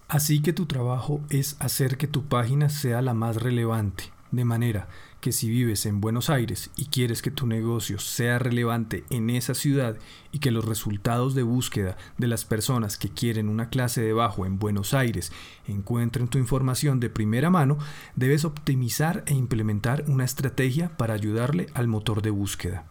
Así 0.09 0.43
que 0.43 0.52
tu 0.52 0.67
trabajo 0.67 1.21
es 1.31 1.57
hacer 1.61 1.97
que 1.97 2.09
tu 2.09 2.25
página 2.25 2.69
sea 2.69 3.00
la 3.00 3.14
más 3.14 3.37
relevante, 3.37 4.05
de 4.33 4.45
manera 4.45 4.88
que 5.21 5.33
si 5.33 5.49
vives 5.49 5.87
en 5.87 6.00
Buenos 6.00 6.31
Aires 6.31 6.71
y 6.76 6.87
quieres 6.87 7.23
que 7.23 7.31
tu 7.31 7.47
negocio 7.47 7.99
sea 7.99 8.38
relevante 8.38 9.05
en 9.11 9.31
esa 9.31 9.55
ciudad 9.55 9.97
y 10.33 10.38
que 10.38 10.50
los 10.50 10.64
resultados 10.64 11.35
de 11.35 11.43
búsqueda 11.43 11.97
de 12.19 12.26
las 12.26 12.45
personas 12.45 12.97
que 12.97 13.11
quieren 13.11 13.49
una 13.49 13.69
clase 13.69 14.00
de 14.00 14.12
bajo 14.12 14.47
en 14.47 14.59
Buenos 14.59 14.95
Aires 14.95 15.31
encuentren 15.67 16.29
tu 16.29 16.38
información 16.38 17.00
de 17.00 17.11
primera 17.11 17.50
mano, 17.50 17.79
debes 18.17 18.45
optimizar 18.45 19.23
e 19.26 19.35
implementar 19.35 20.05
una 20.09 20.25
estrategia 20.25 20.97
para 20.97 21.14
ayudarle 21.14 21.67
al 21.75 21.87
motor 21.87 22.23
de 22.23 22.31
búsqueda. 22.31 22.87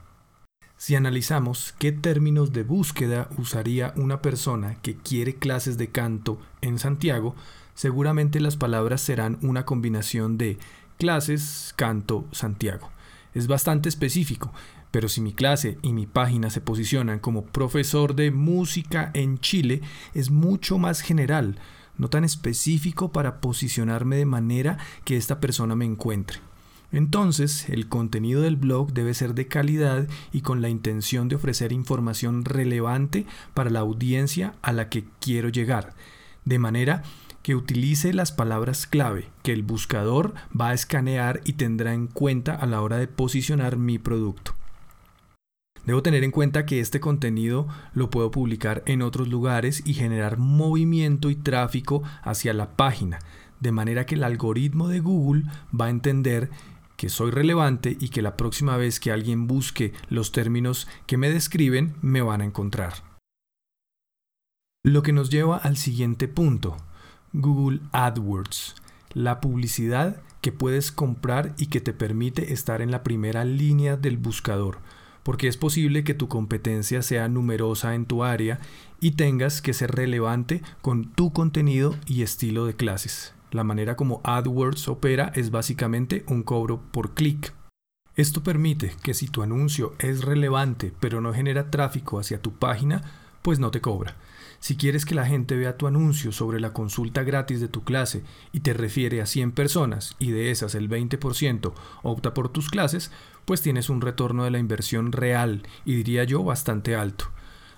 Si 0.79 0.95
analizamos 0.95 1.75
qué 1.77 1.91
términos 1.91 2.53
de 2.53 2.63
búsqueda 2.63 3.27
usaría 3.38 3.93
una 3.98 4.21
persona 4.21 4.75
que 4.75 4.95
quiere 4.95 5.36
clases 5.36 5.77
de 5.77 5.89
canto 5.89 6.39
en 6.62 6.79
Santiago, 6.79 7.36
seguramente 7.74 8.39
las 8.39 8.55
palabras 8.55 9.01
serán 9.01 9.38
una 9.41 9.65
combinación 9.65 10.38
de 10.38 10.57
clases, 10.98 11.74
canto, 11.75 12.29
Santiago. 12.31 12.91
Es 13.33 13.48
bastante 13.48 13.89
específico, 13.89 14.53
pero 14.89 15.09
si 15.09 15.19
mi 15.19 15.33
clase 15.33 15.77
y 15.81 15.91
mi 15.91 16.07
página 16.07 16.50
se 16.50 16.62
posicionan 16.62 17.19
como 17.19 17.43
profesor 17.43 18.15
de 18.15 18.31
música 18.31 19.12
en 19.13 19.38
Chile, 19.39 19.81
es 20.13 20.31
mucho 20.31 20.77
más 20.77 21.01
general, 21.01 21.59
no 21.98 22.09
tan 22.09 22.24
específico 22.24 23.12
para 23.12 23.41
posicionarme 23.41 24.15
de 24.15 24.25
manera 24.25 24.77
que 25.03 25.17
esta 25.17 25.41
persona 25.41 25.75
me 25.75 25.83
encuentre. 25.83 26.39
Entonces, 26.91 27.69
el 27.69 27.88
contenido 27.88 28.41
del 28.41 28.55
blog 28.55 28.93
debe 28.93 29.13
ser 29.13 29.36
de 29.36 29.48
calidad 29.48 30.08
y 30.31 30.41
con 30.41 30.62
la 30.62 30.69
intención 30.69 31.29
de 31.29 31.36
ofrecer 31.36 31.72
información 31.72 32.46
relevante 32.46 33.25
para 33.53 33.69
la 33.69 33.79
audiencia 33.79 34.55
a 34.62 34.74
la 34.74 34.89
que 34.89 35.05
quiero 35.19 35.50
llegar, 35.50 35.93
de 36.46 36.58
manera 36.58 37.03
que 37.43 37.55
utilice 37.55 38.13
las 38.13 38.31
palabras 38.31 38.88
clave 38.88 39.29
que 39.43 39.53
el 39.53 39.63
buscador 39.63 40.34
va 40.60 40.69
a 40.69 40.74
escanear 40.74 41.41
y 41.46 41.53
tendrá 41.53 41.93
en 41.93 42.08
cuenta 42.08 42.55
a 42.55 42.65
la 42.65 42.81
hora 42.81 42.98
de 42.98 43.08
posicionar 43.08 43.77
mi 43.77 44.00
producto. 44.00 44.53
Debo 45.86 46.03
tener 46.03 46.24
en 46.24 46.31
cuenta 46.31 46.65
que 46.65 46.79
este 46.79 47.00
contenido 47.00 47.67
lo 47.93 48.10
puedo 48.10 48.31
publicar 48.31 48.84
en 48.86 49.01
otros 49.01 49.27
lugares 49.27 49.81
y 49.86 49.93
generar 49.93 50.38
movimiento 50.38 51.29
y 51.29 51.36
tráfico 51.36 52.03
hacia 52.22 52.53
la 52.53 52.75
página, 52.75 53.19
de 53.60 53.72
manera 53.72 54.05
que 54.05 54.15
el 54.15 54.24
algoritmo 54.24 54.88
de 54.88 55.00
Google 55.00 55.46
va 55.74 55.86
a 55.86 55.89
entender 55.89 56.50
que 56.99 57.07
soy 57.07 57.31
relevante 57.31 57.95
y 57.97 58.09
que 58.09 58.21
la 58.21 58.35
próxima 58.35 58.75
vez 58.75 58.99
que 58.99 59.13
alguien 59.13 59.47
busque 59.47 59.93
los 60.09 60.33
términos 60.33 60.85
que 61.07 61.15
me 61.15 61.29
describen 61.29 61.95
me 62.01 62.21
van 62.21 62.41
a 62.41 62.43
encontrar. 62.43 62.93
Lo 64.83 65.01
que 65.01 65.13
nos 65.13 65.29
lleva 65.29 65.55
al 65.55 65.77
siguiente 65.77 66.27
punto, 66.27 66.75
Google 67.31 67.79
AdWords, 67.93 68.75
la 69.13 69.39
publicidad 69.39 70.21
que 70.41 70.51
puedes 70.51 70.91
comprar 70.91 71.55
y 71.57 71.67
que 71.67 71.79
te 71.79 71.93
permite 71.93 72.51
estar 72.51 72.81
en 72.81 72.91
la 72.91 73.01
primera 73.01 73.45
línea 73.45 73.95
del 73.95 74.17
buscador, 74.17 74.79
porque 75.23 75.47
es 75.47 75.55
posible 75.55 76.03
que 76.03 76.13
tu 76.13 76.27
competencia 76.27 77.01
sea 77.01 77.29
numerosa 77.29 77.95
en 77.95 78.07
tu 78.07 78.25
área 78.25 78.59
y 78.99 79.11
tengas 79.11 79.61
que 79.61 79.73
ser 79.73 79.91
relevante 79.91 80.61
con 80.81 81.13
tu 81.13 81.31
contenido 81.31 81.95
y 82.05 82.23
estilo 82.23 82.65
de 82.65 82.75
clases. 82.75 83.38
La 83.51 83.63
manera 83.63 83.95
como 83.95 84.21
AdWords 84.23 84.87
opera 84.89 85.31
es 85.35 85.49
básicamente 85.49 86.23
un 86.27 86.43
cobro 86.43 86.81
por 86.91 87.15
clic. 87.15 87.53
Esto 88.15 88.43
permite 88.43 88.93
que 89.01 89.13
si 89.13 89.27
tu 89.27 89.41
anuncio 89.41 89.95
es 89.97 90.23
relevante 90.23 90.93
pero 90.99 91.21
no 91.21 91.33
genera 91.33 91.71
tráfico 91.71 92.19
hacia 92.19 92.41
tu 92.41 92.53
página, 92.53 93.01
pues 93.41 93.59
no 93.59 93.71
te 93.71 93.81
cobra. 93.81 94.15
Si 94.59 94.75
quieres 94.75 95.05
que 95.05 95.15
la 95.15 95.25
gente 95.25 95.55
vea 95.55 95.77
tu 95.77 95.87
anuncio 95.87 96.31
sobre 96.31 96.59
la 96.59 96.73
consulta 96.73 97.23
gratis 97.23 97.61
de 97.61 97.69
tu 97.69 97.83
clase 97.83 98.23
y 98.51 98.59
te 98.59 98.73
refiere 98.73 99.21
a 99.21 99.25
100 99.25 99.53
personas 99.53 100.15
y 100.19 100.31
de 100.31 100.51
esas 100.51 100.75
el 100.75 100.89
20% 100.89 101.73
opta 102.03 102.33
por 102.33 102.49
tus 102.49 102.69
clases, 102.69 103.11
pues 103.45 103.61
tienes 103.61 103.89
un 103.89 104.01
retorno 104.01 104.43
de 104.43 104.51
la 104.51 104.59
inversión 104.59 105.11
real 105.11 105.63
y 105.85 105.95
diría 105.95 106.23
yo 106.25 106.43
bastante 106.43 106.95
alto. 106.95 107.31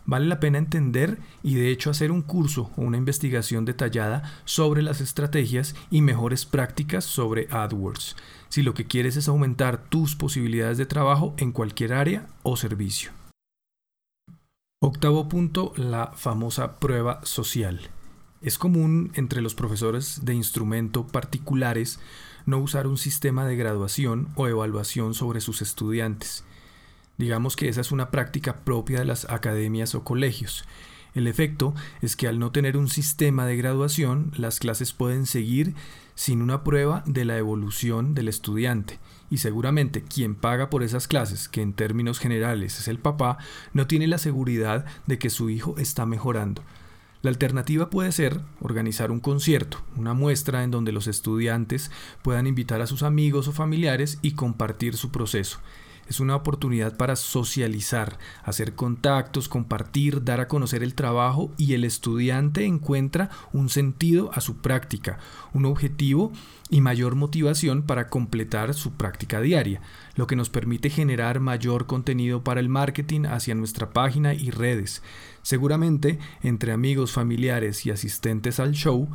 Vale 0.05 0.25
la 0.25 0.39
pena 0.39 0.57
entender 0.57 1.19
y 1.43 1.55
de 1.55 1.71
hecho 1.71 1.89
hacer 1.89 2.11
un 2.11 2.21
curso 2.21 2.71
o 2.75 2.81
una 2.81 2.97
investigación 2.97 3.65
detallada 3.65 4.23
sobre 4.45 4.81
las 4.81 4.99
estrategias 4.99 5.75
y 5.89 6.01
mejores 6.01 6.45
prácticas 6.45 7.05
sobre 7.05 7.47
AdWords, 7.51 8.15
si 8.49 8.63
lo 8.63 8.73
que 8.73 8.85
quieres 8.85 9.15
es 9.15 9.27
aumentar 9.27 9.83
tus 9.89 10.15
posibilidades 10.15 10.77
de 10.77 10.85
trabajo 10.85 11.33
en 11.37 11.51
cualquier 11.51 11.93
área 11.93 12.27
o 12.43 12.57
servicio. 12.57 13.11
Octavo 14.83 15.29
punto, 15.29 15.73
la 15.75 16.11
famosa 16.15 16.79
prueba 16.79 17.19
social. 17.23 17.79
Es 18.41 18.57
común 18.57 19.11
entre 19.13 19.41
los 19.41 19.53
profesores 19.53 20.25
de 20.25 20.33
instrumento 20.33 21.05
particulares 21.05 21.99
no 22.47 22.57
usar 22.57 22.87
un 22.87 22.97
sistema 22.97 23.45
de 23.45 23.55
graduación 23.55 24.29
o 24.35 24.47
evaluación 24.47 25.13
sobre 25.13 25.41
sus 25.41 25.61
estudiantes 25.61 26.43
Digamos 27.21 27.55
que 27.55 27.69
esa 27.69 27.81
es 27.81 27.91
una 27.91 28.09
práctica 28.09 28.61
propia 28.61 28.97
de 28.97 29.05
las 29.05 29.29
academias 29.29 29.93
o 29.93 30.03
colegios. 30.03 30.65
El 31.13 31.27
efecto 31.27 31.75
es 32.01 32.15
que 32.15 32.27
al 32.27 32.39
no 32.39 32.51
tener 32.51 32.75
un 32.75 32.87
sistema 32.87 33.45
de 33.45 33.55
graduación, 33.57 34.31
las 34.35 34.57
clases 34.57 34.91
pueden 34.91 35.27
seguir 35.27 35.75
sin 36.15 36.41
una 36.41 36.63
prueba 36.63 37.03
de 37.05 37.23
la 37.23 37.37
evolución 37.37 38.15
del 38.15 38.27
estudiante. 38.27 38.97
Y 39.29 39.37
seguramente 39.37 40.01
quien 40.01 40.33
paga 40.33 40.71
por 40.71 40.81
esas 40.81 41.07
clases, 41.07 41.47
que 41.47 41.61
en 41.61 41.73
términos 41.73 42.17
generales 42.17 42.79
es 42.79 42.87
el 42.87 42.97
papá, 42.97 43.37
no 43.71 43.85
tiene 43.85 44.07
la 44.07 44.17
seguridad 44.17 44.85
de 45.05 45.19
que 45.19 45.29
su 45.29 45.51
hijo 45.51 45.75
está 45.77 46.07
mejorando. 46.07 46.63
La 47.21 47.29
alternativa 47.29 47.91
puede 47.91 48.11
ser 48.13 48.41
organizar 48.61 49.11
un 49.11 49.19
concierto, 49.19 49.83
una 49.95 50.15
muestra 50.15 50.63
en 50.63 50.71
donde 50.71 50.91
los 50.91 51.05
estudiantes 51.05 51.91
puedan 52.23 52.47
invitar 52.47 52.81
a 52.81 52.87
sus 52.87 53.03
amigos 53.03 53.47
o 53.47 53.51
familiares 53.51 54.17
y 54.23 54.31
compartir 54.31 54.97
su 54.97 55.11
proceso. 55.11 55.59
Es 56.11 56.19
una 56.19 56.35
oportunidad 56.35 56.97
para 56.97 57.15
socializar, 57.15 58.19
hacer 58.43 58.75
contactos, 58.75 59.47
compartir, 59.47 60.25
dar 60.25 60.41
a 60.41 60.49
conocer 60.49 60.83
el 60.83 60.93
trabajo 60.93 61.53
y 61.57 61.73
el 61.73 61.85
estudiante 61.85 62.65
encuentra 62.65 63.29
un 63.53 63.69
sentido 63.69 64.29
a 64.33 64.41
su 64.41 64.57
práctica, 64.57 65.19
un 65.53 65.65
objetivo 65.65 66.33
y 66.69 66.81
mayor 66.81 67.15
motivación 67.15 67.83
para 67.83 68.09
completar 68.09 68.73
su 68.73 68.91
práctica 68.91 69.39
diaria, 69.39 69.79
lo 70.17 70.27
que 70.27 70.35
nos 70.35 70.49
permite 70.49 70.89
generar 70.89 71.39
mayor 71.39 71.85
contenido 71.85 72.43
para 72.43 72.59
el 72.59 72.67
marketing 72.67 73.21
hacia 73.25 73.55
nuestra 73.55 73.91
página 73.91 74.33
y 74.33 74.49
redes. 74.49 75.01
Seguramente, 75.43 76.19
entre 76.43 76.73
amigos, 76.73 77.13
familiares 77.13 77.85
y 77.85 77.91
asistentes 77.91 78.59
al 78.59 78.73
show, 78.73 79.07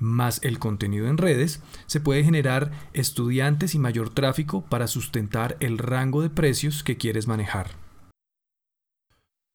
más 0.00 0.40
el 0.42 0.58
contenido 0.58 1.06
en 1.06 1.18
redes, 1.18 1.62
se 1.86 2.00
puede 2.00 2.24
generar 2.24 2.72
estudiantes 2.92 3.74
y 3.74 3.78
mayor 3.78 4.10
tráfico 4.10 4.64
para 4.64 4.88
sustentar 4.88 5.56
el 5.60 5.78
rango 5.78 6.22
de 6.22 6.30
precios 6.30 6.82
que 6.82 6.96
quieres 6.96 7.28
manejar. 7.28 7.76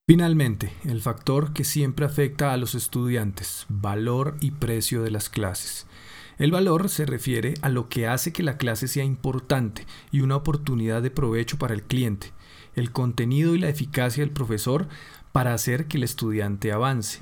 Finalmente, 0.08 0.72
el 0.84 1.02
factor 1.02 1.52
que 1.52 1.64
siempre 1.64 2.06
afecta 2.06 2.54
a 2.54 2.58
los 2.58 2.76
estudiantes, 2.76 3.66
valor 3.70 4.38
y 4.40 4.52
precio 4.52 5.02
de 5.02 5.10
las 5.10 5.30
clases. 5.30 5.88
El 6.38 6.52
valor 6.52 6.90
se 6.90 7.08
refiere 7.08 7.56
a 7.62 7.70
lo 7.70 7.90
que 7.90 8.08
hace 8.08 8.32
que 8.32 8.44
la 8.44 8.58
clase 8.58 8.88
sea 8.88 9.04
importante 9.04 9.88
y 10.12 10.22
una 10.22 10.36
oportunidad 10.36 11.02
de 11.02 11.10
provecho 11.10 11.58
para 11.58 11.74
el 11.74 11.82
cliente, 11.82 12.34
el 12.76 12.92
contenido 12.92 13.56
y 13.56 13.58
la 13.58 13.70
eficacia 13.70 14.24
del 14.24 14.34
profesor 14.34 14.88
para 15.32 15.54
hacer 15.54 15.88
que 15.88 15.98
el 15.98 16.04
estudiante 16.04 16.72
avance. 16.72 17.22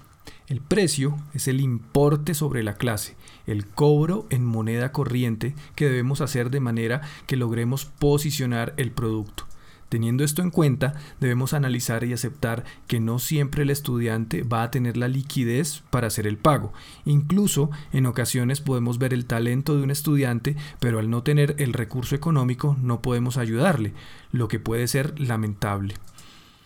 El 0.53 0.61
precio 0.61 1.17
es 1.33 1.47
el 1.47 1.59
importe 1.61 2.35
sobre 2.35 2.61
la 2.61 2.75
clase, 2.75 3.15
el 3.47 3.65
cobro 3.65 4.27
en 4.29 4.45
moneda 4.45 4.91
corriente 4.91 5.55
que 5.73 5.85
debemos 5.85 6.21
hacer 6.21 6.51
de 6.51 6.59
manera 6.59 7.01
que 7.25 7.37
logremos 7.37 7.85
posicionar 7.85 8.75
el 8.77 8.91
producto. 8.91 9.47
Teniendo 9.89 10.23
esto 10.23 10.43
en 10.43 10.51
cuenta, 10.51 10.93
debemos 11.19 11.55
analizar 11.55 12.03
y 12.03 12.13
aceptar 12.13 12.65
que 12.85 12.99
no 12.99 13.17
siempre 13.17 13.63
el 13.63 13.71
estudiante 13.71 14.43
va 14.43 14.61
a 14.61 14.69
tener 14.69 14.95
la 14.95 15.07
liquidez 15.07 15.81
para 15.89 16.05
hacer 16.05 16.27
el 16.27 16.37
pago. 16.37 16.71
Incluso 17.03 17.71
en 17.91 18.05
ocasiones 18.05 18.61
podemos 18.61 18.99
ver 18.99 19.15
el 19.15 19.25
talento 19.25 19.75
de 19.75 19.81
un 19.81 19.89
estudiante, 19.89 20.55
pero 20.79 20.99
al 20.99 21.09
no 21.09 21.23
tener 21.23 21.55
el 21.57 21.73
recurso 21.73 22.13
económico 22.13 22.77
no 22.79 23.01
podemos 23.01 23.37
ayudarle, 23.37 23.93
lo 24.31 24.47
que 24.47 24.59
puede 24.59 24.87
ser 24.87 25.19
lamentable. 25.19 25.95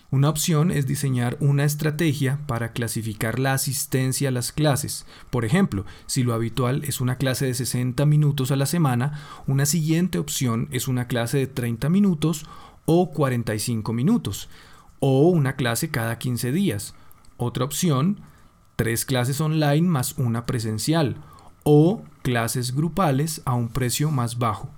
Una 0.09 0.29
opción 0.29 0.71
es 0.71 0.87
diseñar 0.87 1.35
una 1.41 1.65
estrategia 1.65 2.39
para 2.47 2.71
clasificar 2.71 3.39
la 3.39 3.51
asistencia 3.51 4.29
a 4.29 4.31
las 4.31 4.53
clases. 4.53 5.05
Por 5.29 5.43
ejemplo, 5.43 5.85
si 6.05 6.23
lo 6.23 6.33
habitual 6.33 6.85
es 6.85 7.01
una 7.01 7.17
clase 7.17 7.45
de 7.45 7.53
60 7.53 8.05
minutos 8.05 8.51
a 8.51 8.55
la 8.55 8.67
semana, 8.67 9.19
una 9.47 9.65
siguiente 9.65 10.17
opción 10.17 10.69
es 10.71 10.87
una 10.87 11.07
clase 11.07 11.39
de 11.39 11.47
30 11.47 11.89
minutos 11.89 12.45
o 12.85 13.11
45 13.11 13.91
minutos, 13.91 14.47
o 15.01 15.27
una 15.27 15.57
clase 15.57 15.89
cada 15.89 16.17
15 16.17 16.53
días. 16.53 16.95
Otra 17.35 17.65
opción, 17.65 18.21
tres 18.77 19.03
clases 19.03 19.41
online 19.41 19.89
más 19.89 20.17
una 20.17 20.45
presencial, 20.45 21.17
o 21.63 22.01
clases 22.21 22.73
grupales 22.73 23.41
a 23.43 23.55
un 23.55 23.67
precio 23.67 24.09
más 24.09 24.39
bajo. 24.39 24.69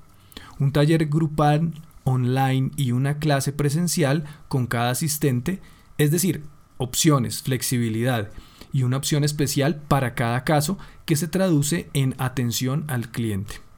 Un 0.57 0.71
taller 0.71 1.05
grupal 1.05 1.71
online 2.03 2.71
y 2.75 2.91
una 2.91 3.19
clase 3.19 3.51
presencial 3.53 4.25
con 4.47 4.67
cada 4.67 4.91
asistente, 4.91 5.61
es 5.97 6.11
decir, 6.11 6.43
opciones, 6.77 7.41
flexibilidad 7.41 8.29
y 8.71 8.83
una 8.83 8.97
opción 8.97 9.23
especial 9.23 9.75
para 9.87 10.15
cada 10.15 10.43
caso 10.43 10.77
que 11.05 11.15
se 11.15 11.27
traduce 11.27 11.89
en 11.93 12.15
atención 12.17 12.85
al 12.87 13.09
cliente. 13.09 13.68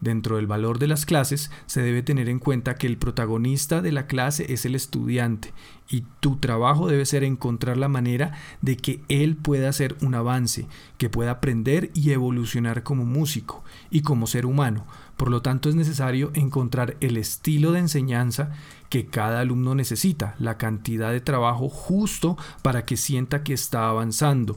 Dentro 0.00 0.36
del 0.36 0.46
valor 0.46 0.78
de 0.78 0.86
las 0.86 1.04
clases 1.04 1.50
se 1.66 1.82
debe 1.82 2.02
tener 2.02 2.28
en 2.30 2.38
cuenta 2.38 2.76
que 2.76 2.86
el 2.86 2.96
protagonista 2.96 3.82
de 3.82 3.92
la 3.92 4.06
clase 4.06 4.52
es 4.52 4.64
el 4.64 4.74
estudiante 4.74 5.52
y 5.90 6.04
tu 6.20 6.36
trabajo 6.36 6.88
debe 6.88 7.04
ser 7.04 7.22
encontrar 7.22 7.76
la 7.76 7.88
manera 7.88 8.32
de 8.62 8.76
que 8.76 9.02
él 9.08 9.36
pueda 9.36 9.68
hacer 9.68 9.96
un 10.00 10.14
avance, 10.14 10.66
que 10.96 11.10
pueda 11.10 11.32
aprender 11.32 11.90
y 11.92 12.12
evolucionar 12.12 12.82
como 12.82 13.04
músico 13.04 13.62
y 13.90 14.00
como 14.00 14.26
ser 14.26 14.46
humano. 14.46 14.86
Por 15.18 15.30
lo 15.30 15.42
tanto 15.42 15.68
es 15.68 15.74
necesario 15.74 16.30
encontrar 16.34 16.96
el 17.00 17.18
estilo 17.18 17.72
de 17.72 17.80
enseñanza 17.80 18.52
que 18.88 19.06
cada 19.06 19.40
alumno 19.40 19.74
necesita, 19.74 20.34
la 20.38 20.56
cantidad 20.56 21.12
de 21.12 21.20
trabajo 21.20 21.68
justo 21.68 22.38
para 22.62 22.86
que 22.86 22.96
sienta 22.96 23.42
que 23.42 23.52
está 23.52 23.88
avanzando 23.88 24.56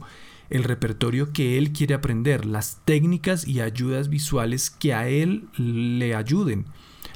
el 0.54 0.63
repertorio 0.63 1.34
que 1.34 1.58
él 1.58 1.74
quiere 1.74 1.96
aprender, 1.96 2.46
las 2.46 2.80
técnicas 2.86 3.48
y 3.48 3.60
ayudas 3.60 4.08
visuales 4.08 4.70
que 4.70 4.94
a 4.94 5.10
él 5.10 5.50
le 5.58 6.13
ayuden. 6.13 6.68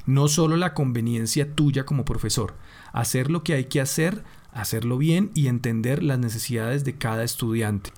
No 0.06 0.26
solo 0.26 0.56
la 0.56 0.74
conveniencia 0.74 1.54
tuya 1.54 1.86
como 1.86 2.04
profesor, 2.04 2.56
hacer 2.92 3.30
lo 3.30 3.44
que 3.44 3.54
hay 3.54 3.66
que 3.66 3.80
hacer, 3.80 4.24
hacerlo 4.50 4.98
bien 4.98 5.30
y 5.34 5.46
entender 5.46 6.02
las 6.02 6.18
necesidades 6.18 6.84
de 6.84 6.96
cada 6.96 7.22
estudiante. 7.22 7.92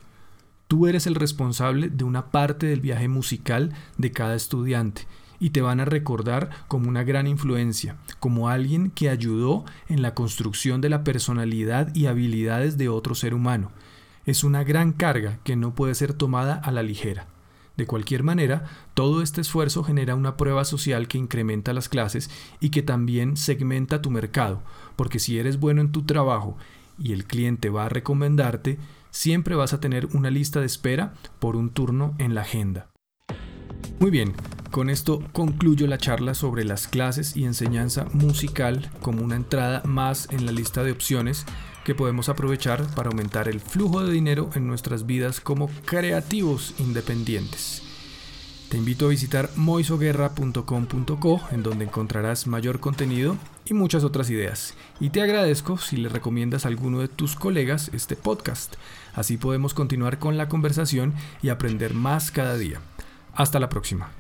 Tú 0.68 0.86
eres 0.86 1.06
el 1.06 1.14
responsable 1.14 1.88
de 1.88 2.04
una 2.04 2.30
parte 2.30 2.66
del 2.66 2.82
viaje 2.82 3.08
musical 3.08 3.72
de 3.96 4.12
cada 4.12 4.34
estudiante 4.34 5.06
y 5.38 5.50
te 5.50 5.62
van 5.62 5.80
a 5.80 5.86
recordar 5.86 6.50
como 6.68 6.86
una 6.86 7.02
gran 7.02 7.26
influencia, 7.26 7.96
como 8.18 8.50
alguien 8.50 8.90
que 8.90 9.08
ayudó 9.08 9.64
en 9.88 10.02
la 10.02 10.12
construcción 10.12 10.82
de 10.82 10.90
la 10.90 11.02
personalidad 11.02 11.94
y 11.94 12.06
habilidades 12.06 12.76
de 12.76 12.90
otro 12.90 13.14
ser 13.14 13.32
humano 13.32 13.70
es 14.26 14.44
una 14.44 14.64
gran 14.64 14.92
carga 14.92 15.38
que 15.44 15.56
no 15.56 15.74
puede 15.74 15.94
ser 15.94 16.12
tomada 16.12 16.54
a 16.54 16.70
la 16.70 16.82
ligera. 16.82 17.26
De 17.76 17.86
cualquier 17.86 18.22
manera, 18.22 18.64
todo 18.94 19.22
este 19.22 19.40
esfuerzo 19.40 19.82
genera 19.82 20.14
una 20.14 20.36
prueba 20.36 20.64
social 20.64 21.08
que 21.08 21.18
incrementa 21.18 21.72
las 21.72 21.88
clases 21.88 22.30
y 22.60 22.70
que 22.70 22.82
también 22.82 23.36
segmenta 23.36 24.02
tu 24.02 24.10
mercado, 24.10 24.62
porque 24.96 25.18
si 25.18 25.38
eres 25.38 25.58
bueno 25.58 25.80
en 25.80 25.92
tu 25.92 26.02
trabajo 26.02 26.58
y 26.98 27.12
el 27.12 27.24
cliente 27.24 27.70
va 27.70 27.86
a 27.86 27.88
recomendarte, 27.88 28.78
siempre 29.10 29.54
vas 29.54 29.72
a 29.72 29.80
tener 29.80 30.06
una 30.12 30.30
lista 30.30 30.60
de 30.60 30.66
espera 30.66 31.14
por 31.38 31.56
un 31.56 31.70
turno 31.70 32.14
en 32.18 32.34
la 32.34 32.42
agenda. 32.42 32.90
Muy 33.98 34.10
bien, 34.10 34.34
con 34.70 34.90
esto 34.90 35.22
concluyo 35.32 35.86
la 35.86 35.98
charla 35.98 36.34
sobre 36.34 36.64
las 36.64 36.86
clases 36.86 37.36
y 37.36 37.44
enseñanza 37.44 38.06
musical 38.12 38.90
como 39.00 39.22
una 39.22 39.36
entrada 39.36 39.82
más 39.84 40.28
en 40.30 40.46
la 40.46 40.52
lista 40.52 40.84
de 40.84 40.92
opciones 40.92 41.44
que 41.84 41.94
podemos 41.94 42.28
aprovechar 42.28 42.86
para 42.94 43.08
aumentar 43.08 43.48
el 43.48 43.60
flujo 43.60 44.04
de 44.04 44.12
dinero 44.12 44.50
en 44.54 44.66
nuestras 44.66 45.06
vidas 45.06 45.40
como 45.40 45.68
creativos 45.84 46.74
independientes. 46.78 47.82
Te 48.68 48.76
invito 48.76 49.06
a 49.06 49.08
visitar 49.08 49.50
moisoguerra.com.co 49.56 51.40
en 51.50 51.62
donde 51.64 51.86
encontrarás 51.86 52.46
mayor 52.46 52.78
contenido 52.78 53.36
y 53.64 53.74
muchas 53.74 54.04
otras 54.04 54.30
ideas. 54.30 54.74
Y 55.00 55.10
te 55.10 55.22
agradezco 55.22 55.76
si 55.78 55.96
le 55.96 56.08
recomiendas 56.08 56.64
a 56.64 56.68
alguno 56.68 57.00
de 57.00 57.08
tus 57.08 57.34
colegas 57.34 57.90
este 57.92 58.14
podcast. 58.14 58.76
Así 59.12 59.38
podemos 59.38 59.74
continuar 59.74 60.20
con 60.20 60.36
la 60.36 60.48
conversación 60.48 61.14
y 61.42 61.48
aprender 61.48 61.94
más 61.94 62.30
cada 62.30 62.56
día. 62.56 62.80
Hasta 63.34 63.58
la 63.58 63.68
próxima. 63.68 64.19